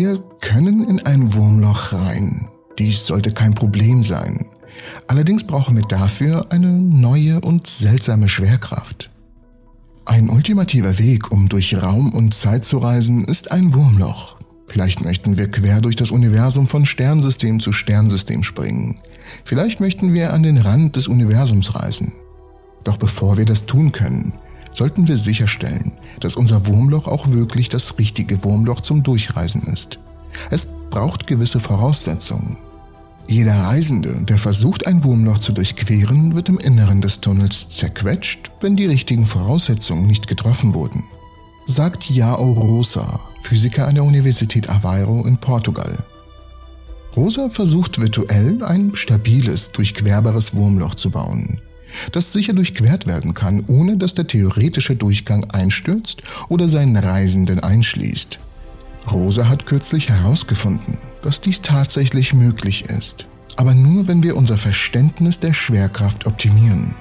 Wir 0.00 0.22
können 0.40 0.88
in 0.88 1.04
ein 1.04 1.34
Wurmloch 1.34 1.92
rein. 1.92 2.46
Dies 2.78 3.04
sollte 3.04 3.32
kein 3.32 3.54
Problem 3.54 4.04
sein. 4.04 4.46
Allerdings 5.08 5.44
brauchen 5.44 5.74
wir 5.74 5.82
dafür 5.82 6.52
eine 6.52 6.68
neue 6.68 7.40
und 7.40 7.66
seltsame 7.66 8.28
Schwerkraft. 8.28 9.10
Ein 10.04 10.30
ultimativer 10.30 11.00
Weg, 11.00 11.32
um 11.32 11.48
durch 11.48 11.74
Raum 11.82 12.14
und 12.14 12.32
Zeit 12.32 12.62
zu 12.62 12.78
reisen, 12.78 13.24
ist 13.24 13.50
ein 13.50 13.74
Wurmloch. 13.74 14.36
Vielleicht 14.68 15.00
möchten 15.04 15.36
wir 15.36 15.50
quer 15.50 15.80
durch 15.80 15.96
das 15.96 16.12
Universum 16.12 16.68
von 16.68 16.86
Sternsystem 16.86 17.58
zu 17.58 17.72
Sternsystem 17.72 18.44
springen. 18.44 19.00
Vielleicht 19.44 19.80
möchten 19.80 20.12
wir 20.12 20.32
an 20.32 20.44
den 20.44 20.58
Rand 20.58 20.94
des 20.94 21.08
Universums 21.08 21.74
reisen. 21.74 22.12
Doch 22.84 22.98
bevor 22.98 23.36
wir 23.36 23.46
das 23.46 23.66
tun 23.66 23.90
können, 23.90 24.34
sollten 24.78 25.08
wir 25.08 25.18
sicherstellen, 25.18 25.92
dass 26.20 26.36
unser 26.36 26.66
Wurmloch 26.66 27.06
auch 27.08 27.28
wirklich 27.28 27.68
das 27.68 27.98
richtige 27.98 28.42
Wurmloch 28.44 28.80
zum 28.80 29.02
Durchreisen 29.02 29.64
ist. 29.64 29.98
Es 30.50 30.66
braucht 30.88 31.26
gewisse 31.26 31.60
Voraussetzungen. 31.60 32.56
Jeder 33.26 33.54
Reisende, 33.54 34.24
der 34.24 34.38
versucht, 34.38 34.86
ein 34.86 35.04
Wurmloch 35.04 35.40
zu 35.40 35.52
durchqueren, 35.52 36.34
wird 36.34 36.48
im 36.48 36.58
Inneren 36.58 37.02
des 37.02 37.20
Tunnels 37.20 37.68
zerquetscht, 37.68 38.50
wenn 38.62 38.76
die 38.76 38.86
richtigen 38.86 39.26
Voraussetzungen 39.26 40.06
nicht 40.06 40.28
getroffen 40.28 40.72
wurden. 40.72 41.04
Sagt 41.66 42.08
Jao 42.08 42.52
Rosa, 42.52 43.20
Physiker 43.42 43.86
an 43.86 43.96
der 43.96 44.04
Universität 44.04 44.70
Aveiro 44.70 45.26
in 45.26 45.36
Portugal. 45.36 45.98
Rosa 47.16 47.50
versucht 47.50 48.00
virtuell 48.00 48.62
ein 48.62 48.94
stabiles, 48.94 49.72
durchquerbares 49.72 50.54
Wurmloch 50.54 50.94
zu 50.94 51.10
bauen, 51.10 51.60
das 52.12 52.32
sicher 52.32 52.52
durchquert 52.52 53.06
werden 53.06 53.34
kann, 53.34 53.64
ohne 53.66 53.96
dass 53.96 54.14
der 54.14 54.26
theoretische 54.26 54.96
Durchgang 54.96 55.44
einstürzt 55.50 56.22
oder 56.48 56.68
seinen 56.68 56.96
Reisenden 56.96 57.60
einschließt. 57.60 58.38
Rosa 59.10 59.48
hat 59.48 59.66
kürzlich 59.66 60.08
herausgefunden, 60.08 60.98
dass 61.22 61.40
dies 61.40 61.62
tatsächlich 61.62 62.34
möglich 62.34 62.84
ist, 62.86 63.26
aber 63.56 63.74
nur 63.74 64.06
wenn 64.06 64.22
wir 64.22 64.36
unser 64.36 64.58
Verständnis 64.58 65.40
der 65.40 65.52
Schwerkraft 65.52 66.26
optimieren. 66.26 66.94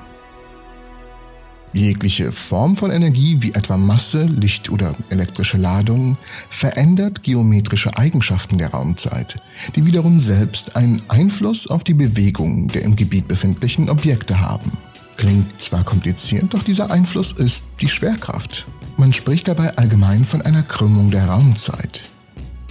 Jegliche 1.77 2.31
Form 2.31 2.75
von 2.75 2.89
Energie 2.89 3.37
wie 3.39 3.53
etwa 3.53 3.77
Masse, 3.77 4.23
Licht 4.23 4.71
oder 4.71 4.95
elektrische 5.09 5.57
Ladung 5.57 6.17
verändert 6.49 7.21
geometrische 7.21 7.95
Eigenschaften 7.95 8.57
der 8.57 8.71
Raumzeit, 8.71 9.35
die 9.75 9.85
wiederum 9.85 10.19
selbst 10.19 10.75
einen 10.75 11.03
Einfluss 11.07 11.67
auf 11.67 11.83
die 11.83 11.93
Bewegung 11.93 12.69
der 12.69 12.81
im 12.81 12.95
Gebiet 12.95 13.27
befindlichen 13.27 13.91
Objekte 13.91 14.39
haben. 14.39 14.71
Klingt 15.17 15.61
zwar 15.61 15.83
kompliziert, 15.83 16.55
doch 16.55 16.63
dieser 16.63 16.89
Einfluss 16.89 17.31
ist 17.31 17.67
die 17.79 17.89
Schwerkraft. 17.89 18.65
Man 18.97 19.13
spricht 19.13 19.47
dabei 19.47 19.77
allgemein 19.77 20.25
von 20.25 20.41
einer 20.41 20.63
Krümmung 20.63 21.11
der 21.11 21.25
Raumzeit. 21.25 22.09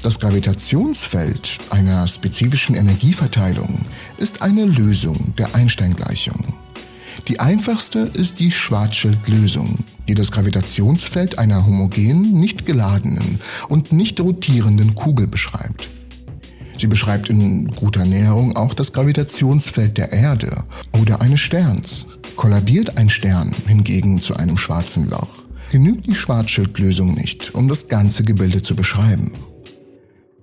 Das 0.03 0.19
Gravitationsfeld 0.19 1.61
einer 1.71 2.09
spezifischen 2.09 2.75
Energieverteilung 2.75 3.83
ist 4.19 4.43
eine 4.43 4.65
Lösung 4.65 5.33
der 5.39 5.55
Einstein-Gleichung. 5.55 6.66
Die 7.29 7.41
einfachste 7.41 8.11
ist 8.15 8.39
die 8.39 8.53
Schwarzschild-Lösung, 8.53 9.81
die 10.07 10.15
das 10.15 10.31
Gravitationsfeld 10.31 11.39
einer 11.41 11.67
homogenen, 11.67 12.33
nicht 12.33 12.67
geladenen 12.67 13.41
und 13.69 13.93
nicht 13.93 14.21
rotierenden 14.21 14.95
Kugel 14.95 15.27
beschreibt. 15.27 15.91
Sie 16.77 16.87
beschreibt 16.87 17.29
in 17.29 17.67
guter 17.69 18.05
Näherung 18.05 18.55
auch 18.55 18.75
das 18.75 18.93
Gravitationsfeld 18.93 19.99
der 19.99 20.13
Erde 20.13 20.65
oder 20.93 21.21
eines 21.21 21.41
Sterns. 21.41 22.07
Kollabiert 22.37 22.97
ein 22.97 23.09
Stern 23.09 23.53
hingegen 23.67 24.23
zu 24.23 24.37
einem 24.37 24.57
schwarzen 24.57 25.11
Loch, 25.11 25.43
genügt 25.73 26.07
die 26.07 26.15
Schwarzschildlösung 26.15 27.15
nicht, 27.15 27.55
um 27.57 27.67
das 27.67 27.89
ganze 27.89 28.23
Gebilde 28.23 28.63
zu 28.63 28.77
beschreiben. 28.77 29.33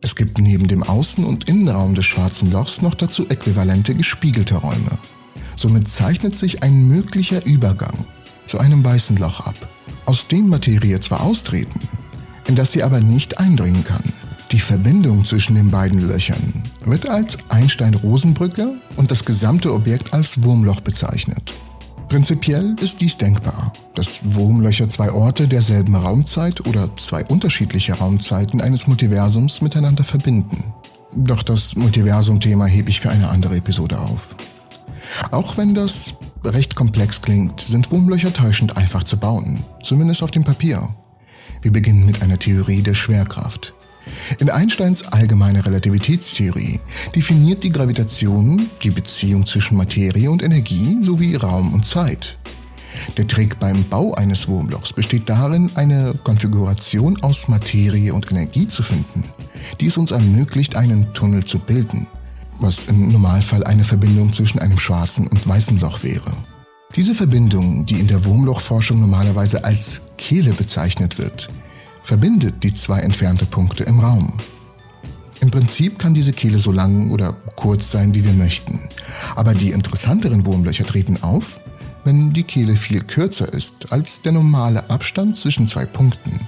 Es 0.02 0.18
gibt 0.18 0.38
neben 0.38 0.68
dem 0.68 0.84
Außen- 0.84 1.24
und 1.24 1.48
Innenraum 1.48 1.96
des 1.96 2.04
schwarzen 2.04 2.52
Lochs 2.52 2.82
noch 2.82 2.96
dazu 2.96 3.30
äquivalente 3.30 3.96
gespiegelte 3.96 4.56
Räume. 4.56 5.00
Somit 5.56 5.88
zeichnet 5.88 6.36
sich 6.36 6.64
ein 6.64 6.88
möglicher 6.88 7.46
Übergang 7.46 8.06
zu 8.46 8.60
einem 8.60 8.84
weißen 8.84 9.18
Loch 9.18 9.42
ab, 9.42 9.56
aus 10.06 10.28
dem 10.28 10.50
Materie 10.50 11.00
zwar 11.00 11.22
austreten, 11.22 11.80
in 12.48 12.56
das 12.56 12.72
sie 12.72 12.84
aber 12.84 13.00
nicht 13.00 13.40
eindringen 13.40 13.84
kann. 13.84 14.04
Die 14.52 14.60
Verbindung 14.60 15.26
zwischen 15.26 15.56
den 15.56 15.72
beiden 15.72 16.08
Löchern 16.08 16.64
wird 16.86 17.10
als 17.10 17.38
Einstein-Rosenbrücke 17.50 18.76
und 18.98 19.10
das 19.10 19.26
gesamte 19.26 19.74
Objekt 19.74 20.14
als 20.14 20.44
Wurmloch 20.44 20.82
bezeichnet. 20.82 21.54
Prinzipiell 22.08 22.76
ist 22.80 23.02
dies 23.02 23.18
denkbar, 23.18 23.74
dass 23.96 24.20
Wurmlöcher 24.24 24.88
zwei 24.90 25.12
Orte 25.12 25.48
derselben 25.48 25.96
Raumzeit 25.96 26.64
oder 26.68 26.96
zwei 26.98 27.26
unterschiedliche 27.26 27.94
Raumzeiten 27.94 28.62
eines 28.62 28.86
Multiversums 28.86 29.62
miteinander 29.62 30.04
verbinden. 30.04 30.74
Doch 31.16 31.42
das 31.42 31.76
Multiversum-Thema 31.76 32.68
hebe 32.68 32.92
ich 32.92 33.00
für 33.00 33.10
eine 33.10 33.30
andere 33.30 33.56
Episode 33.56 34.00
auf. 34.00 34.36
Auch 35.32 35.58
wenn 35.58 35.74
das 35.74 36.16
recht 36.44 36.76
komplex 36.76 37.22
klingt, 37.22 37.62
sind 37.62 37.92
Wurmlöcher 37.92 38.34
täuschend 38.34 38.78
einfach 38.78 39.04
zu 39.04 39.18
bauen, 39.18 39.64
zumindest 39.84 40.24
auf 40.24 40.32
dem 40.32 40.44
Papier. 40.44 40.90
Wir 41.62 41.72
beginnen 41.72 42.06
mit 42.06 42.22
einer 42.22 42.40
Theorie 42.40 42.82
der 42.82 42.96
Schwerkraft. 42.96 43.74
In 44.40 44.50
Einsteins 44.50 45.04
allgemeine 45.04 45.66
Relativitätstheorie 45.66 46.82
definiert 47.16 47.64
die 47.64 47.72
Gravitation 47.72 48.70
die 48.84 48.92
Beziehung 48.92 49.46
zwischen 49.46 49.78
Materie 49.78 50.30
und 50.30 50.44
Energie 50.44 50.98
sowie 51.02 51.36
Raum 51.36 51.74
und 51.74 51.86
Zeit. 51.86 52.38
Der 53.18 53.28
Trick 53.28 53.60
beim 53.60 53.86
Bau 53.86 54.14
eines 54.14 54.48
Wurmlochs 54.48 54.94
besteht 54.94 55.30
darin, 55.30 55.72
eine 55.76 56.14
Konfiguration 56.24 57.22
aus 57.24 57.48
Materie 57.48 58.14
und 58.14 58.30
Energie 58.30 58.68
zu 58.68 58.84
finden, 58.84 59.24
die 59.80 59.88
es 59.88 59.98
uns 59.98 60.12
ermöglicht, 60.12 60.76
einen 60.76 61.14
Tunnel 61.14 61.44
zu 61.44 61.60
bilden, 61.60 62.08
was 62.60 62.86
im 62.86 63.12
Normalfall 63.12 63.64
eine 63.64 63.84
Verbindung 63.84 64.34
zwischen 64.34 64.60
einem 64.60 64.80
schwarzen 64.80 65.28
und 65.28 65.48
weißen 65.48 65.80
Loch 65.80 66.04
wäre. 66.04 66.32
Diese 66.96 67.16
Verbindung, 67.16 67.86
die 67.86 68.00
in 68.00 68.08
der 68.08 68.24
Wurmlochforschung 68.24 69.00
normalerweise 69.00 69.64
als 69.64 70.12
Kehle 70.18 70.54
bezeichnet 70.54 71.18
wird, 71.18 71.50
verbindet 72.04 72.64
die 72.64 72.74
zwei 72.74 73.00
entfernte 73.00 73.46
Punkte 73.46 73.84
im 73.84 74.00
Raum. 74.00 74.38
Im 75.42 75.52
Prinzip 75.52 76.00
kann 76.00 76.14
diese 76.14 76.32
Kehle 76.32 76.58
so 76.58 76.72
lang 76.72 77.12
oder 77.12 77.34
kurz 77.56 77.92
sein, 77.92 78.16
wie 78.16 78.24
wir 78.24 78.32
möchten. 78.32 78.80
Aber 79.36 79.54
die 79.54 79.72
interessanteren 79.72 80.46
Wurmlöcher 80.46 80.86
treten 80.86 81.22
auf, 81.22 81.60
wenn 82.06 82.32
die 82.32 82.44
Kehle 82.44 82.78
viel 82.78 83.02
kürzer 83.02 83.52
ist 83.52 83.92
als 83.92 84.22
der 84.22 84.32
normale 84.32 84.90
Abstand 84.90 85.38
zwischen 85.38 85.68
zwei 85.68 85.86
Punkten, 85.86 86.48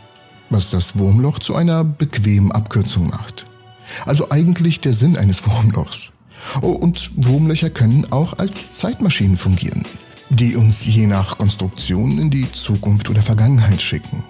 was 0.49 0.69
das 0.69 0.97
Wurmloch 0.97 1.39
zu 1.39 1.55
einer 1.55 1.83
bequemen 1.83 2.53
Abkürzung 2.53 3.07
macht. 3.07 3.34
Also 4.05 4.31
eigentlich 4.31 4.81
der 4.81 4.93
Sinn 4.93 5.17
eines 5.17 5.45
Wurmlochs. 5.45 6.11
Oh, 6.61 6.71
und 6.71 7.11
Wurmlöcher 7.15 7.69
können 7.69 8.11
auch 8.11 8.37
als 8.37 8.73
Zeitmaschinen 8.73 9.37
fungieren, 9.37 9.85
die 10.29 10.55
uns 10.55 10.85
je 10.85 11.07
nach 11.07 11.37
Konstruktion 11.37 12.19
in 12.19 12.29
die 12.29 12.51
Zukunft 12.51 13.09
oder 13.09 13.21
Vergangenheit 13.21 13.81
schicken. 13.81 14.23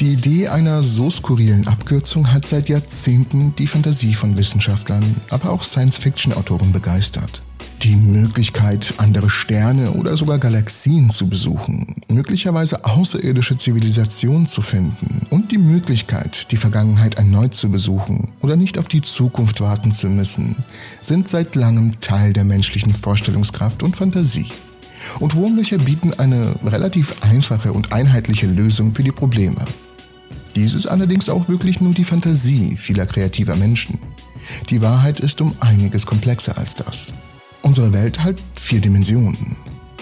Die 0.00 0.12
Idee 0.12 0.48
einer 0.48 0.82
so 0.82 1.10
skurrilen 1.10 1.68
Abkürzung 1.68 2.32
hat 2.32 2.46
seit 2.46 2.68
Jahrzehnten 2.68 3.54
die 3.56 3.66
Fantasie 3.66 4.14
von 4.14 4.36
Wissenschaftlern, 4.36 5.20
aber 5.30 5.50
auch 5.50 5.62
Science-Fiction-Autoren 5.62 6.72
begeistert. 6.72 7.42
Die 7.82 7.96
Möglichkeit, 7.96 8.92
andere 8.98 9.30
Sterne 9.30 9.92
oder 9.92 10.14
sogar 10.14 10.38
Galaxien 10.38 11.08
zu 11.08 11.30
besuchen, 11.30 11.94
möglicherweise 12.10 12.84
außerirdische 12.84 13.56
Zivilisationen 13.56 14.46
zu 14.46 14.60
finden 14.60 15.26
und 15.30 15.50
die 15.50 15.56
Möglichkeit, 15.56 16.52
die 16.52 16.58
Vergangenheit 16.58 17.14
erneut 17.14 17.54
zu 17.54 17.70
besuchen 17.70 18.32
oder 18.42 18.56
nicht 18.56 18.76
auf 18.76 18.86
die 18.86 19.00
Zukunft 19.00 19.62
warten 19.62 19.92
zu 19.92 20.08
müssen, 20.08 20.56
sind 21.00 21.26
seit 21.26 21.54
langem 21.54 21.98
Teil 22.00 22.34
der 22.34 22.44
menschlichen 22.44 22.92
Vorstellungskraft 22.92 23.82
und 23.82 23.96
Fantasie. 23.96 24.52
Und 25.18 25.34
Wurmlöcher 25.34 25.78
bieten 25.78 26.12
eine 26.18 26.56
relativ 26.62 27.14
einfache 27.22 27.72
und 27.72 27.94
einheitliche 27.94 28.46
Lösung 28.46 28.94
für 28.94 29.04
die 29.04 29.12
Probleme. 29.12 29.64
Dies 30.54 30.74
ist 30.74 30.86
allerdings 30.86 31.30
auch 31.30 31.48
wirklich 31.48 31.80
nur 31.80 31.94
die 31.94 32.04
Fantasie 32.04 32.76
vieler 32.76 33.06
kreativer 33.06 33.56
Menschen. 33.56 33.98
Die 34.68 34.82
Wahrheit 34.82 35.20
ist 35.20 35.40
um 35.40 35.54
einiges 35.60 36.04
komplexer 36.04 36.58
als 36.58 36.74
das. 36.74 37.14
Unsere 37.62 37.92
Welt 37.92 38.22
hat 38.24 38.36
vier 38.54 38.80
Dimensionen. 38.80 39.56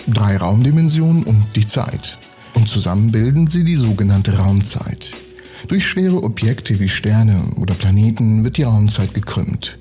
Drei 0.06 0.36
Raumdimensionen 0.36 1.24
und 1.24 1.44
die 1.56 1.66
Zeit. 1.66 2.18
Und 2.54 2.68
zusammen 2.68 3.10
bilden 3.10 3.48
sie 3.48 3.64
die 3.64 3.76
sogenannte 3.76 4.38
Raumzeit. 4.38 5.12
Durch 5.66 5.86
schwere 5.86 6.22
Objekte 6.22 6.78
wie 6.78 6.88
Sterne 6.88 7.42
oder 7.56 7.74
Planeten 7.74 8.44
wird 8.44 8.56
die 8.56 8.62
Raumzeit 8.62 9.12
gekrümmt. 9.12 9.78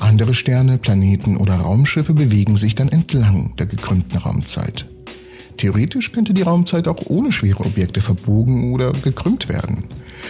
Andere 0.00 0.34
Sterne, 0.34 0.78
Planeten 0.78 1.36
oder 1.36 1.56
Raumschiffe 1.56 2.14
bewegen 2.14 2.56
sich 2.56 2.74
dann 2.74 2.88
entlang 2.88 3.54
der 3.58 3.66
gekrümmten 3.66 4.18
Raumzeit. 4.18 4.86
Theoretisch 5.58 6.12
könnte 6.12 6.32
die 6.32 6.42
Raumzeit 6.42 6.88
auch 6.88 7.04
ohne 7.06 7.32
schwere 7.32 7.64
Objekte 7.64 8.00
verbogen 8.00 8.72
oder 8.72 8.92
gekrümmt 8.92 9.48
werden. 9.48 9.84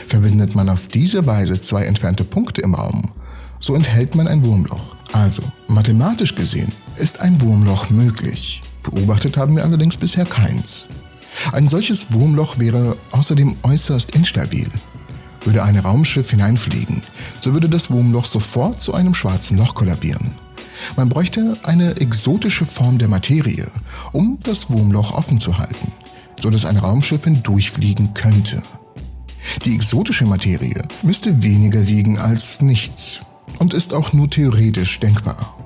Verbindet 0.09 0.57
man 0.57 0.69
auf 0.69 0.89
diese 0.89 1.25
Weise 1.25 1.61
zwei 1.61 1.85
entfernte 1.85 2.25
Punkte 2.25 2.63
im 2.63 2.75
Raum, 2.75 3.13
so 3.61 3.75
enthält 3.75 4.17
man 4.17 4.27
ein 4.27 4.43
Wurmloch. 4.43 4.97
Also, 5.13 5.43
mathematisch 5.69 6.35
gesehen 6.35 6.73
ist 6.97 7.21
ein 7.21 7.41
Wurmloch 7.41 7.91
möglich. 7.91 8.63
Beobachtet 8.83 9.37
haben 9.37 9.57
wir 9.57 9.65
allerdings 9.65 9.97
bisher 9.97 10.25
keins. 10.25 10.87
Ein 11.53 11.69
solches 11.69 12.13
Wurmloch 12.13 12.59
wäre 12.59 12.97
außerdem 13.13 13.57
äußerst 13.63 14.15
instabil. 14.15 14.69
Würde 15.45 15.63
ein 15.63 15.79
Raumschiff 15.79 16.31
hineinfliegen, 16.31 17.03
so 17.41 17.53
würde 17.53 17.69
das 17.69 17.91
Wurmloch 17.91 18.27
sofort 18.27 18.81
zu 18.81 18.95
einem 18.95 19.15
schwarzen 19.15 19.57
Loch 19.57 19.75
kollabieren. 19.75 20.35
Man 20.97 21.09
bräuchte 21.09 21.57
eine 21.63 21.97
exotische 21.97 22.67
Form 22.67 22.99
der 22.99 23.09
Materie, 23.09 23.71
um 24.13 24.39
das 24.43 24.71
Wurmloch 24.71 25.13
offen 25.13 25.41
zu 25.41 25.59
halten, 25.59 25.93
so 26.41 26.51
dass 26.51 26.65
ein 26.65 26.77
Raumschiff 26.77 27.25
hindurchfliegen 27.25 28.15
könnte. 28.15 28.63
Die 29.65 29.75
exotische 29.75 30.27
Materie 30.27 30.83
müsste 31.03 31.43
weniger 31.43 31.87
wiegen 31.87 32.19
als 32.19 32.61
nichts 32.61 33.21
und 33.59 33.75
ist 33.75 33.95
auch 33.95 34.13
nur 34.13 34.31
theoretisch 34.31 35.01
denkbar. 35.01 35.57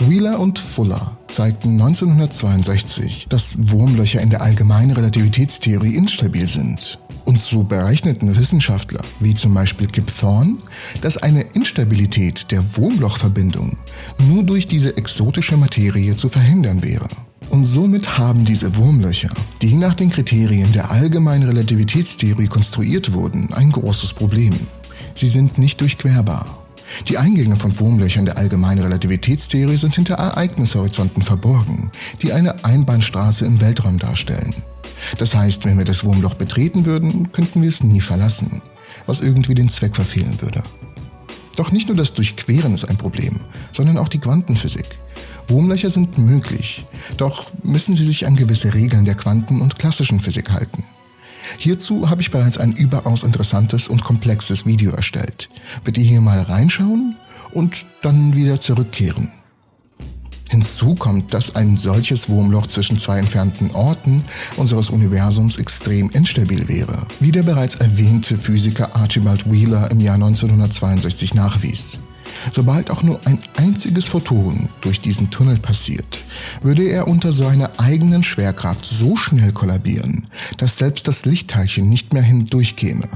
Wheeler 0.00 0.40
und 0.40 0.58
Fuller 0.58 1.16
zeigten 1.28 1.80
1962, 1.80 3.26
dass 3.28 3.70
Wurmlöcher 3.70 4.20
in 4.20 4.30
der 4.30 4.42
allgemeinen 4.42 4.90
Relativitätstheorie 4.90 5.94
instabil 5.94 6.46
sind. 6.46 6.98
Und 7.24 7.40
so 7.40 7.62
berechneten 7.62 8.36
Wissenschaftler, 8.36 9.02
wie 9.20 9.34
zum 9.34 9.54
Beispiel 9.54 9.86
Kip 9.86 10.12
Thorne, 10.14 10.56
dass 11.00 11.16
eine 11.16 11.42
Instabilität 11.54 12.50
der 12.50 12.76
Wurmlochverbindung 12.76 13.78
nur 14.18 14.42
durch 14.42 14.66
diese 14.66 14.96
exotische 14.96 15.56
Materie 15.56 16.16
zu 16.16 16.28
verhindern 16.28 16.82
wäre. 16.82 17.08
Und 17.48 17.64
somit 17.64 18.18
haben 18.18 18.44
diese 18.44 18.76
Wurmlöcher, 18.76 19.30
die 19.62 19.74
nach 19.74 19.94
den 19.94 20.10
Kriterien 20.10 20.72
der 20.72 20.90
allgemeinen 20.90 21.48
Relativitätstheorie 21.48 22.48
konstruiert 22.48 23.12
wurden, 23.12 23.52
ein 23.54 23.70
großes 23.70 24.12
Problem. 24.12 24.54
Sie 25.14 25.28
sind 25.28 25.56
nicht 25.56 25.80
durchquerbar. 25.80 26.63
Die 27.08 27.18
Eingänge 27.18 27.56
von 27.56 27.78
Wurmlöchern 27.78 28.24
der 28.24 28.36
allgemeinen 28.36 28.82
Relativitätstheorie 28.82 29.76
sind 29.76 29.94
hinter 29.94 30.14
Ereignishorizonten 30.14 31.22
verborgen, 31.22 31.90
die 32.22 32.32
eine 32.32 32.64
Einbahnstraße 32.64 33.44
im 33.44 33.60
Weltraum 33.60 33.98
darstellen. 33.98 34.54
Das 35.18 35.34
heißt, 35.34 35.64
wenn 35.64 35.78
wir 35.78 35.84
das 35.84 36.04
Wurmloch 36.04 36.34
betreten 36.34 36.84
würden, 36.84 37.32
könnten 37.32 37.62
wir 37.62 37.68
es 37.68 37.82
nie 37.82 38.00
verlassen, 38.00 38.62
was 39.06 39.20
irgendwie 39.20 39.54
den 39.54 39.68
Zweck 39.68 39.94
verfehlen 39.94 40.40
würde. 40.40 40.62
Doch 41.56 41.70
nicht 41.70 41.88
nur 41.88 41.96
das 41.96 42.14
Durchqueren 42.14 42.74
ist 42.74 42.84
ein 42.84 42.96
Problem, 42.96 43.40
sondern 43.72 43.98
auch 43.98 44.08
die 44.08 44.18
Quantenphysik. 44.18 44.98
Wurmlöcher 45.46 45.90
sind 45.90 46.18
möglich, 46.18 46.84
doch 47.16 47.50
müssen 47.62 47.94
sie 47.94 48.04
sich 48.04 48.26
an 48.26 48.34
gewisse 48.34 48.74
Regeln 48.74 49.04
der 49.04 49.14
Quanten- 49.14 49.60
und 49.60 49.78
klassischen 49.78 50.20
Physik 50.20 50.50
halten. 50.50 50.84
Hierzu 51.58 52.10
habe 52.10 52.20
ich 52.20 52.30
bereits 52.30 52.58
ein 52.58 52.72
überaus 52.72 53.24
interessantes 53.24 53.88
und 53.88 54.04
komplexes 54.04 54.66
Video 54.66 54.92
erstellt. 54.92 55.48
Bitte 55.84 56.00
hier 56.00 56.20
mal 56.20 56.40
reinschauen 56.40 57.16
und 57.52 57.86
dann 58.02 58.34
wieder 58.34 58.60
zurückkehren. 58.60 59.30
Hinzu 60.50 60.94
kommt, 60.94 61.34
dass 61.34 61.56
ein 61.56 61.76
solches 61.76 62.28
Wurmloch 62.28 62.66
zwischen 62.66 62.98
zwei 62.98 63.18
entfernten 63.18 63.70
Orten 63.72 64.24
unseres 64.56 64.90
Universums 64.90 65.56
extrem 65.56 66.10
instabil 66.10 66.68
wäre, 66.68 67.06
wie 67.18 67.32
der 67.32 67.42
bereits 67.42 67.76
erwähnte 67.76 68.36
Physiker 68.36 68.94
Archibald 68.94 69.50
Wheeler 69.50 69.90
im 69.90 70.00
Jahr 70.00 70.14
1962 70.14 71.34
nachwies. 71.34 71.98
Sobald 72.52 72.90
auch 72.90 73.02
nur 73.02 73.20
ein 73.26 73.38
einziges 73.56 74.06
Photon 74.06 74.68
durch 74.80 75.00
diesen 75.00 75.30
Tunnel 75.30 75.58
passiert, 75.58 76.24
würde 76.62 76.84
er 76.84 77.08
unter 77.08 77.32
seiner 77.32 77.78
eigenen 77.78 78.22
Schwerkraft 78.22 78.84
so 78.84 79.16
schnell 79.16 79.52
kollabieren, 79.52 80.26
dass 80.58 80.78
selbst 80.78 81.08
das 81.08 81.24
Lichtteilchen 81.24 81.88
nicht 81.88 82.12
mehr 82.12 82.22
hindurchkäme. 82.22 83.08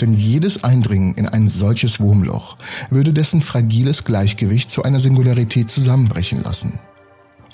Denn 0.00 0.12
jedes 0.12 0.64
Eindringen 0.64 1.14
in 1.14 1.28
ein 1.28 1.48
solches 1.48 2.00
Wurmloch 2.00 2.56
würde 2.90 3.14
dessen 3.14 3.42
fragiles 3.42 4.04
Gleichgewicht 4.04 4.70
zu 4.70 4.82
einer 4.82 4.98
Singularität 4.98 5.70
zusammenbrechen 5.70 6.42
lassen. 6.42 6.80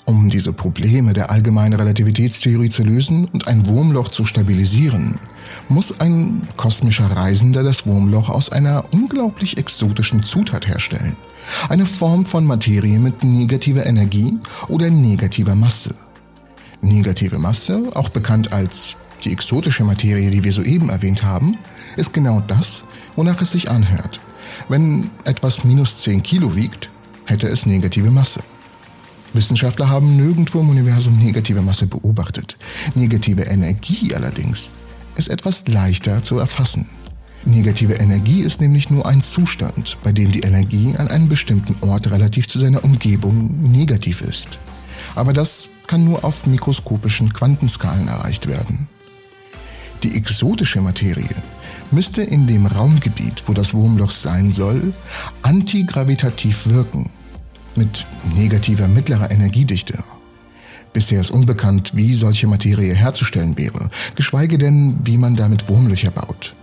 Um 0.05 0.29
diese 0.29 0.51
Probleme 0.51 1.13
der 1.13 1.29
allgemeinen 1.29 1.73
Relativitätstheorie 1.73 2.69
zu 2.69 2.83
lösen 2.83 3.25
und 3.25 3.47
ein 3.47 3.67
Wurmloch 3.67 4.09
zu 4.09 4.25
stabilisieren, 4.25 5.19
muss 5.69 5.99
ein 5.99 6.41
kosmischer 6.57 7.05
Reisender 7.05 7.63
das 7.63 7.85
Wurmloch 7.85 8.29
aus 8.29 8.51
einer 8.51 8.85
unglaublich 8.91 9.57
exotischen 9.57 10.23
Zutat 10.23 10.67
herstellen. 10.67 11.15
Eine 11.69 11.85
Form 11.85 12.25
von 12.25 12.45
Materie 12.45 12.99
mit 12.99 13.23
negativer 13.23 13.85
Energie 13.85 14.33
oder 14.67 14.89
negativer 14.89 15.55
Masse. 15.55 15.95
Negative 16.81 17.37
Masse, 17.37 17.89
auch 17.93 18.09
bekannt 18.09 18.51
als 18.51 18.97
die 19.23 19.31
exotische 19.31 19.83
Materie, 19.83 20.31
die 20.31 20.43
wir 20.43 20.51
soeben 20.51 20.89
erwähnt 20.89 21.21
haben, 21.21 21.57
ist 21.95 22.11
genau 22.11 22.41
das, 22.47 22.83
wonach 23.15 23.39
es 23.41 23.51
sich 23.51 23.69
anhört. 23.69 24.19
Wenn 24.67 25.11
etwas 25.25 25.63
minus 25.63 25.97
10 25.97 26.23
Kilo 26.23 26.55
wiegt, 26.55 26.89
hätte 27.25 27.47
es 27.47 27.67
negative 27.67 28.09
Masse. 28.09 28.41
Wissenschaftler 29.33 29.89
haben 29.89 30.17
nirgendwo 30.17 30.59
im 30.59 30.69
Universum 30.69 31.17
negative 31.17 31.61
Masse 31.61 31.87
beobachtet. 31.87 32.57
Negative 32.95 33.43
Energie 33.43 34.13
allerdings 34.13 34.73
ist 35.15 35.29
etwas 35.29 35.67
leichter 35.67 36.21
zu 36.21 36.37
erfassen. 36.37 36.89
Negative 37.43 37.93
Energie 37.93 38.41
ist 38.41 38.61
nämlich 38.61 38.89
nur 38.89 39.05
ein 39.05 39.21
Zustand, 39.21 39.97
bei 40.03 40.11
dem 40.11 40.31
die 40.31 40.41
Energie 40.41 40.95
an 40.97 41.07
einem 41.07 41.27
bestimmten 41.27 41.75
Ort 41.81 42.11
relativ 42.11 42.47
zu 42.47 42.59
seiner 42.59 42.83
Umgebung 42.83 43.71
negativ 43.71 44.21
ist. 44.21 44.59
Aber 45.15 45.33
das 45.33 45.69
kann 45.87 46.03
nur 46.03 46.23
auf 46.23 46.45
mikroskopischen 46.45 47.33
Quantenskalen 47.33 48.09
erreicht 48.09 48.47
werden. 48.47 48.87
Die 50.03 50.15
exotische 50.15 50.81
Materie 50.81 51.35
müsste 51.89 52.21
in 52.21 52.47
dem 52.47 52.65
Raumgebiet, 52.65 53.43
wo 53.47 53.53
das 53.53 53.73
Wurmloch 53.73 54.11
sein 54.11 54.51
soll, 54.51 54.93
antigravitativ 55.41 56.67
wirken 56.67 57.09
mit 57.75 58.05
negativer 58.35 58.87
mittlerer 58.87 59.31
Energiedichte. 59.31 60.03
Bisher 60.93 61.21
ist 61.21 61.31
unbekannt, 61.31 61.95
wie 61.95 62.13
solche 62.13 62.47
Materie 62.47 62.93
herzustellen 62.93 63.57
wäre, 63.57 63.89
geschweige 64.15 64.57
denn, 64.57 64.97
wie 65.03 65.17
man 65.17 65.35
damit 65.35 65.69
Wurmlöcher 65.69 66.11
baut. 66.11 66.53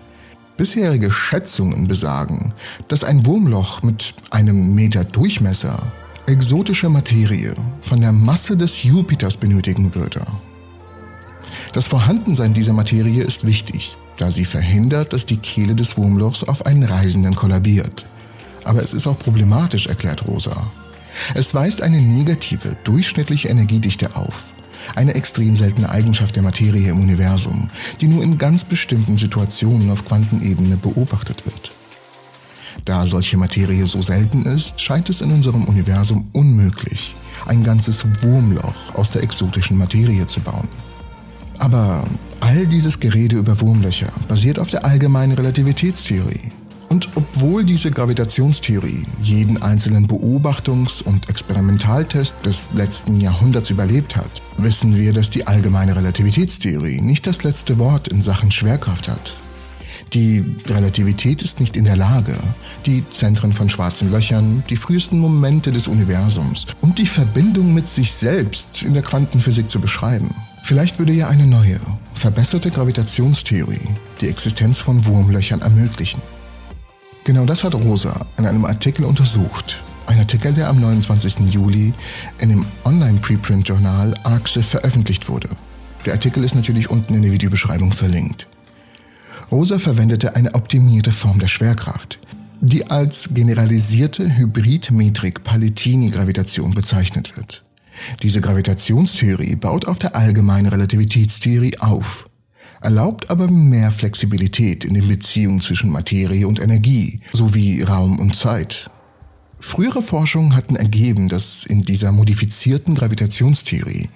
Bisherige 0.58 1.10
Schätzungen 1.10 1.88
besagen, 1.88 2.52
dass 2.88 3.04
ein 3.04 3.24
Wurmloch 3.24 3.82
mit 3.82 4.14
einem 4.30 4.74
Meter 4.74 5.04
Durchmesser 5.04 5.78
exotische 6.26 6.90
Materie 6.90 7.54
von 7.80 8.00
der 8.00 8.12
Masse 8.12 8.56
des 8.56 8.82
Jupiters 8.82 9.36
benötigen 9.36 9.94
würde. 9.94 10.20
Das 11.72 11.86
Vorhandensein 11.86 12.52
dieser 12.52 12.72
Materie 12.72 13.22
ist 13.22 13.46
wichtig, 13.46 13.96
da 14.18 14.30
sie 14.30 14.44
verhindert, 14.44 15.12
dass 15.12 15.26
die 15.26 15.38
Kehle 15.38 15.74
des 15.74 15.96
Wurmlochs 15.96 16.44
auf 16.44 16.66
einen 16.66 16.82
Reisenden 16.82 17.34
kollabiert. 17.34 18.04
Aber 18.64 18.82
es 18.82 18.92
ist 18.92 19.06
auch 19.06 19.18
problematisch, 19.18 19.86
erklärt 19.86 20.26
Rosa. 20.26 20.70
Es 21.34 21.54
weist 21.54 21.82
eine 21.82 22.00
negative, 22.00 22.76
durchschnittliche 22.84 23.48
Energiedichte 23.48 24.16
auf. 24.16 24.44
Eine 24.94 25.14
extrem 25.14 25.56
seltene 25.56 25.90
Eigenschaft 25.90 26.36
der 26.36 26.42
Materie 26.42 26.90
im 26.90 27.00
Universum, 27.00 27.68
die 28.00 28.06
nur 28.06 28.22
in 28.22 28.38
ganz 28.38 28.64
bestimmten 28.64 29.18
Situationen 29.18 29.90
auf 29.90 30.04
Quantenebene 30.04 30.76
beobachtet 30.76 31.44
wird. 31.44 31.72
Da 32.84 33.06
solche 33.06 33.36
Materie 33.36 33.86
so 33.86 34.02
selten 34.02 34.46
ist, 34.46 34.80
scheint 34.80 35.10
es 35.10 35.20
in 35.20 35.32
unserem 35.32 35.64
Universum 35.64 36.28
unmöglich, 36.32 37.14
ein 37.46 37.64
ganzes 37.64 38.04
Wurmloch 38.22 38.94
aus 38.94 39.10
der 39.10 39.22
exotischen 39.22 39.76
Materie 39.76 40.26
zu 40.26 40.40
bauen. 40.40 40.68
Aber 41.58 42.06
all 42.40 42.66
dieses 42.66 43.00
Gerede 43.00 43.36
über 43.36 43.60
Wurmlöcher 43.60 44.12
basiert 44.28 44.58
auf 44.58 44.70
der 44.70 44.84
allgemeinen 44.84 45.32
Relativitätstheorie, 45.32 46.52
und 46.88 47.10
obwohl 47.16 47.64
diese 47.64 47.90
Gravitationstheorie 47.90 49.04
jeden 49.22 49.60
einzelnen 49.62 50.06
Beobachtungs- 50.06 51.02
und 51.02 51.28
Experimentaltest 51.28 52.34
des 52.44 52.68
letzten 52.74 53.20
Jahrhunderts 53.20 53.70
überlebt 53.70 54.16
hat, 54.16 54.42
wissen 54.56 54.96
wir, 54.96 55.12
dass 55.12 55.30
die 55.30 55.46
allgemeine 55.46 55.96
Relativitätstheorie 55.96 57.00
nicht 57.00 57.26
das 57.26 57.44
letzte 57.44 57.78
Wort 57.78 58.08
in 58.08 58.22
Sachen 58.22 58.50
Schwerkraft 58.50 59.08
hat. 59.08 59.34
Die 60.14 60.42
Relativität 60.66 61.42
ist 61.42 61.60
nicht 61.60 61.76
in 61.76 61.84
der 61.84 61.96
Lage, 61.96 62.34
die 62.86 63.04
Zentren 63.10 63.52
von 63.52 63.68
schwarzen 63.68 64.10
Löchern, 64.10 64.64
die 64.70 64.76
frühesten 64.76 65.18
Momente 65.18 65.70
des 65.70 65.86
Universums 65.86 66.66
und 66.80 66.98
die 66.98 67.06
Verbindung 67.06 67.74
mit 67.74 67.86
sich 67.88 68.12
selbst 68.12 68.82
in 68.82 68.94
der 68.94 69.02
Quantenphysik 69.02 69.70
zu 69.70 69.80
beschreiben. 69.80 70.34
Vielleicht 70.62 70.98
würde 70.98 71.12
ja 71.12 71.28
eine 71.28 71.46
neue, 71.46 71.78
verbesserte 72.14 72.70
Gravitationstheorie 72.70 73.88
die 74.20 74.28
Existenz 74.28 74.80
von 74.80 75.04
Wurmlöchern 75.04 75.60
ermöglichen. 75.60 76.22
Genau 77.24 77.44
das 77.44 77.64
hat 77.64 77.74
Rosa 77.74 78.26
in 78.38 78.46
einem 78.46 78.64
Artikel 78.64 79.04
untersucht. 79.04 79.82
Ein 80.06 80.20
Artikel, 80.20 80.54
der 80.54 80.68
am 80.68 80.80
29. 80.80 81.52
Juli 81.52 81.92
in 82.38 82.48
dem 82.48 82.64
Online-Preprint-Journal 82.84 84.14
ARXIV 84.22 84.66
veröffentlicht 84.66 85.28
wurde. 85.28 85.50
Der 86.06 86.14
Artikel 86.14 86.44
ist 86.44 86.54
natürlich 86.54 86.88
unten 86.88 87.12
in 87.14 87.22
der 87.22 87.32
Videobeschreibung 87.32 87.92
verlinkt. 87.92 88.46
Rosa 89.50 89.78
verwendete 89.78 90.36
eine 90.36 90.54
optimierte 90.54 91.12
Form 91.12 91.38
der 91.38 91.48
Schwerkraft, 91.48 92.18
die 92.60 92.90
als 92.90 93.30
generalisierte 93.34 94.36
Hybrid-Metrik-Palettini-Gravitation 94.36 96.72
bezeichnet 96.72 97.36
wird. 97.36 97.62
Diese 98.22 98.40
Gravitationstheorie 98.40 99.56
baut 99.56 99.86
auf 99.86 99.98
der 99.98 100.14
allgemeinen 100.14 100.66
Relativitätstheorie 100.66 101.78
auf 101.78 102.27
erlaubt 102.80 103.30
aber 103.30 103.50
mehr 103.50 103.90
Flexibilität 103.90 104.84
in 104.84 104.94
den 104.94 105.08
Beziehungen 105.08 105.60
zwischen 105.60 105.90
Materie 105.90 106.46
und 106.46 106.60
Energie 106.60 107.20
sowie 107.32 107.82
Raum 107.82 108.18
und 108.18 108.36
Zeit. 108.36 108.90
Frühere 109.60 110.02
Forschungen 110.02 110.54
hatten 110.54 110.76
ergeben, 110.76 111.28
dass 111.28 111.64
in 111.64 111.82
dieser 111.82 112.12
modifizierten 112.12 112.94
Gravitationstheorie 112.94 114.08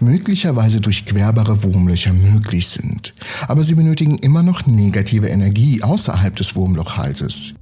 möglicherweise 0.00 0.80
durchquerbare 0.80 1.62
Wurmlöcher 1.62 2.12
möglich 2.12 2.68
sind, 2.68 3.14
aber 3.46 3.62
sie 3.62 3.74
benötigen 3.74 4.18
immer 4.18 4.42
noch 4.42 4.66
negative 4.66 5.28
Energie 5.28 5.82
außerhalb 5.82 6.34
des 6.34 6.56
Wurmlochhalses. 6.56 7.54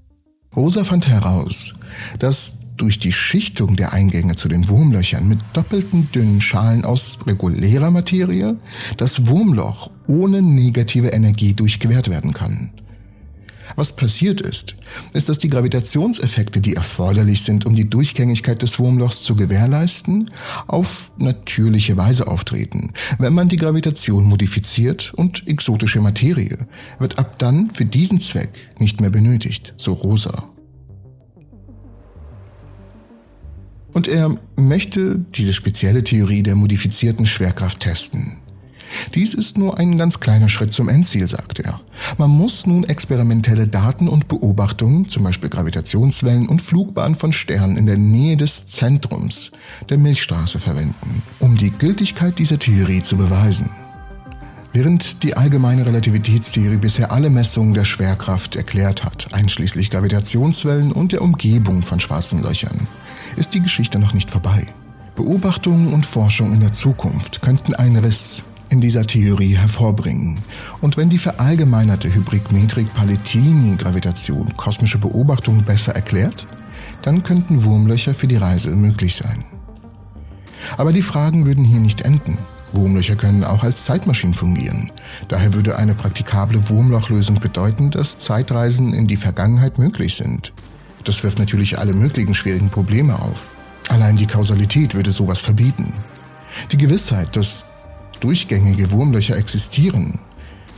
Rosa 0.54 0.84
fand 0.84 1.08
heraus, 1.08 1.74
dass 2.18 2.60
durch 2.76 2.98
die 2.98 3.12
Schichtung 3.12 3.76
der 3.76 3.92
Eingänge 3.92 4.36
zu 4.36 4.48
den 4.48 4.68
Wurmlöchern 4.68 5.28
mit 5.28 5.38
doppelten 5.52 6.10
dünnen 6.12 6.40
Schalen 6.40 6.84
aus 6.84 7.18
regulärer 7.26 7.90
Materie 7.90 8.56
das 8.96 9.26
Wurmloch 9.26 9.90
ohne 10.06 10.42
negative 10.42 11.08
Energie 11.08 11.54
durchquert 11.54 12.08
werden 12.08 12.32
kann. 12.32 12.70
Was 13.74 13.96
passiert 13.96 14.40
ist, 14.40 14.76
ist, 15.12 15.28
dass 15.28 15.38
die 15.38 15.50
Gravitationseffekte, 15.50 16.60
die 16.60 16.74
erforderlich 16.74 17.42
sind, 17.42 17.66
um 17.66 17.74
die 17.74 17.90
Durchgängigkeit 17.90 18.62
des 18.62 18.78
Wurmlochs 18.78 19.22
zu 19.22 19.34
gewährleisten, 19.34 20.30
auf 20.68 21.10
natürliche 21.18 21.96
Weise 21.96 22.28
auftreten. 22.28 22.92
Wenn 23.18 23.34
man 23.34 23.48
die 23.48 23.56
Gravitation 23.56 24.24
modifiziert 24.24 25.12
und 25.14 25.48
exotische 25.48 26.00
Materie 26.00 26.58
wird 26.98 27.18
ab 27.18 27.38
dann 27.38 27.70
für 27.72 27.84
diesen 27.84 28.20
Zweck 28.20 28.50
nicht 28.78 29.00
mehr 29.00 29.10
benötigt, 29.10 29.74
so 29.76 29.92
Rosa. 29.92 30.55
Und 33.96 34.08
er 34.08 34.36
möchte 34.56 35.18
diese 35.18 35.54
spezielle 35.54 36.04
Theorie 36.04 36.42
der 36.42 36.54
modifizierten 36.54 37.24
Schwerkraft 37.24 37.80
testen. 37.80 38.36
Dies 39.14 39.32
ist 39.32 39.56
nur 39.56 39.78
ein 39.78 39.96
ganz 39.96 40.20
kleiner 40.20 40.50
Schritt 40.50 40.74
zum 40.74 40.90
Endziel, 40.90 41.26
sagt 41.26 41.60
er. 41.60 41.80
Man 42.18 42.28
muss 42.28 42.66
nun 42.66 42.84
experimentelle 42.84 43.68
Daten 43.68 44.06
und 44.08 44.28
Beobachtungen, 44.28 45.08
zum 45.08 45.24
Beispiel 45.24 45.48
Gravitationswellen 45.48 46.46
und 46.46 46.60
Flugbahnen 46.60 47.14
von 47.14 47.32
Sternen 47.32 47.78
in 47.78 47.86
der 47.86 47.96
Nähe 47.96 48.36
des 48.36 48.66
Zentrums 48.66 49.50
der 49.88 49.96
Milchstraße 49.96 50.58
verwenden, 50.58 51.22
um 51.40 51.56
die 51.56 51.70
Gültigkeit 51.70 52.38
dieser 52.38 52.58
Theorie 52.58 53.00
zu 53.00 53.16
beweisen. 53.16 53.70
Während 54.74 55.22
die 55.22 55.38
allgemeine 55.38 55.86
Relativitätstheorie 55.86 56.76
bisher 56.76 57.12
alle 57.12 57.30
Messungen 57.30 57.72
der 57.72 57.86
Schwerkraft 57.86 58.56
erklärt 58.56 59.04
hat, 59.04 59.32
einschließlich 59.32 59.88
Gravitationswellen 59.88 60.92
und 60.92 61.12
der 61.12 61.22
Umgebung 61.22 61.80
von 61.80 61.98
schwarzen 61.98 62.42
Löchern, 62.42 62.86
ist 63.36 63.54
die 63.54 63.60
Geschichte 63.60 63.98
noch 63.98 64.14
nicht 64.14 64.30
vorbei. 64.30 64.66
Beobachtungen 65.14 65.92
und 65.92 66.04
Forschung 66.04 66.52
in 66.52 66.60
der 66.60 66.72
Zukunft 66.72 67.42
könnten 67.42 67.74
einen 67.74 67.96
Riss 67.96 68.44
in 68.68 68.80
dieser 68.80 69.06
Theorie 69.06 69.56
hervorbringen. 69.56 70.38
Und 70.80 70.96
wenn 70.96 71.08
die 71.08 71.18
verallgemeinerte 71.18 72.12
Hybridmetrik-Palatini-Gravitation 72.12 74.56
kosmische 74.56 74.98
Beobachtungen 74.98 75.64
besser 75.64 75.94
erklärt, 75.94 76.46
dann 77.02 77.22
könnten 77.22 77.62
Wurmlöcher 77.64 78.14
für 78.14 78.26
die 78.26 78.36
Reise 78.36 78.74
möglich 78.74 79.14
sein. 79.14 79.44
Aber 80.76 80.92
die 80.92 81.02
Fragen 81.02 81.46
würden 81.46 81.64
hier 81.64 81.80
nicht 81.80 82.02
enden. 82.02 82.38
Wurmlöcher 82.72 83.16
können 83.16 83.44
auch 83.44 83.62
als 83.62 83.84
Zeitmaschinen 83.84 84.34
fungieren. 84.34 84.90
Daher 85.28 85.54
würde 85.54 85.78
eine 85.78 85.94
praktikable 85.94 86.68
Wurmlochlösung 86.68 87.38
bedeuten, 87.38 87.90
dass 87.90 88.18
Zeitreisen 88.18 88.92
in 88.92 89.06
die 89.06 89.16
Vergangenheit 89.16 89.78
möglich 89.78 90.16
sind. 90.16 90.52
Das 91.06 91.22
wirft 91.22 91.38
natürlich 91.38 91.78
alle 91.78 91.94
möglichen 91.94 92.34
schwierigen 92.34 92.68
Probleme 92.68 93.18
auf. 93.18 93.38
Allein 93.88 94.16
die 94.16 94.26
Kausalität 94.26 94.94
würde 94.94 95.12
sowas 95.12 95.40
verbieten. 95.40 95.92
Die 96.72 96.76
Gewissheit, 96.76 97.36
dass 97.36 97.66
durchgängige 98.18 98.90
Wurmlöcher 98.90 99.36
existieren, 99.36 100.18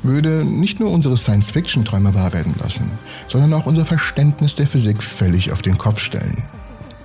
würde 0.03 0.45
nicht 0.45 0.81
nur 0.81 0.91
unsere 0.91 1.17
Science-Fiction-Träume 1.17 2.13
wahr 2.13 2.35
werden 2.35 2.55
lassen, 2.61 2.91
sondern 3.27 3.55
auch 3.55 3.65
unser 3.65 3.87
Verständnis 3.87 4.55
der 4.55 4.67
Physik 4.67 5.03
völlig 5.03 5.51
auf 5.51 5.63
den 5.63 5.79
Kopf 5.79 5.99
stellen. 5.99 6.45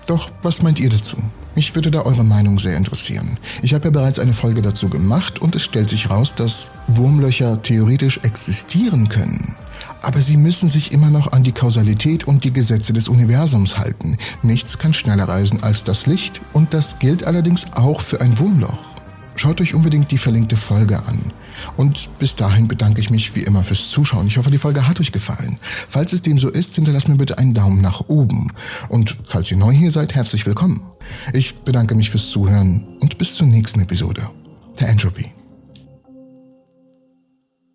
Doch 0.06 0.30
was 0.42 0.62
meint 0.62 0.82
ihr 0.82 0.90
dazu? 0.90 1.16
Mich 1.56 1.74
würde 1.76 1.92
da 1.92 2.02
eure 2.02 2.26
Meinung 2.26 2.60
sehr 2.60 2.76
interessieren. 2.76 3.38
Ich 3.62 3.74
habe 3.74 3.86
ja 3.86 3.92
bereits 3.92 4.20
eine 4.20 4.34
Folge 4.34 4.62
dazu 4.62 4.90
gemacht 4.90 5.42
und 5.42 5.56
es 5.56 5.64
stellt 5.64 5.90
sich 5.90 6.10
raus, 6.10 6.36
dass 6.36 6.72
Wurmlöcher 6.88 7.62
theoretisch 7.62 8.20
existieren 8.24 9.08
können. 9.08 9.56
Aber 10.02 10.22
sie 10.22 10.38
müssen 10.38 10.70
sich 10.70 10.92
immer 10.92 11.10
noch 11.10 11.32
an 11.32 11.44
die 11.44 11.52
Kausalität 11.52 12.26
und 12.26 12.44
die 12.44 12.54
Gesetze 12.54 12.94
des 12.94 13.08
Universums 13.08 13.78
halten. 13.78 14.18
Nichts 14.42 14.78
kann 14.78 14.94
schneller 14.94 15.28
reisen 15.28 15.64
als 15.64 15.84
das 15.84 16.06
Licht 16.06 16.42
und 16.54 16.74
das 16.74 17.00
gilt 17.00 17.24
allerdings 17.24 17.74
auch 17.74 18.02
für 18.02 18.22
ein 18.22 18.38
Wurmloch. 18.40 18.94
Schaut 19.36 19.62
euch 19.62 19.74
unbedingt 19.74 20.12
die 20.12 20.18
verlinkte 20.18 20.56
Folge 20.56 21.06
an. 21.06 21.34
Und 21.76 22.10
bis 22.20 22.36
dahin 22.36 22.68
bedanke 22.68 23.02
ich 23.02 23.10
mich 23.10 23.36
wie 23.36 23.42
immer 23.42 23.64
fürs 23.64 23.90
Zuschauen. 23.90 24.28
Ich 24.28 24.38
hoffe, 24.38 24.52
die 24.52 24.58
Folge 24.58 24.88
hat 24.88 25.00
euch 25.00 25.12
gefallen. 25.12 25.58
Falls 25.90 26.14
es 26.14 26.22
dem 26.22 26.38
so 26.38 26.50
ist, 26.50 26.76
hinterlasst 26.76 27.10
mir 27.10 27.16
bitte 27.16 27.38
einen 27.38 27.54
Daumen 27.54 27.82
nach 27.82 28.08
oben. 28.08 28.52
Und 28.90 29.18
falls 29.26 29.50
ihr 29.50 29.58
neu 29.58 29.72
hier 29.72 29.92
seid, 29.92 30.14
herzlich 30.14 30.46
willkommen. 30.46 30.82
Ich 31.34 31.56
bedanke 31.56 31.96
mich 31.96 32.10
fürs 32.10 32.30
Zuhören 32.30 32.84
und 33.00 33.18
bis 33.18 33.36
zur 33.36 33.48
nächsten 33.48 33.82
Episode. 33.82 34.30
Der 34.80 34.90
Entropy. 34.90 35.43